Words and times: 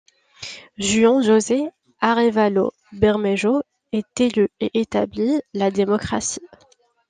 Juan 0.79 1.21
José 1.21 1.69
Arévalo 1.99 2.73
Bermejo 2.91 3.61
est 3.91 4.19
élu 4.19 4.49
et 4.59 4.71
établit 4.81 5.39
la 5.53 5.69
démocratie. 5.69 6.41